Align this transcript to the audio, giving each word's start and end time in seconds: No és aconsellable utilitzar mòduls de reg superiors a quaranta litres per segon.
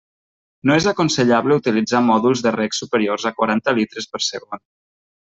No 0.69 0.77
és 0.81 0.85
aconsellable 0.91 1.57
utilitzar 1.59 2.01
mòduls 2.07 2.41
de 2.47 2.53
reg 2.55 2.77
superiors 2.79 3.27
a 3.31 3.35
quaranta 3.41 3.75
litres 3.81 4.09
per 4.15 4.23
segon. 4.33 4.65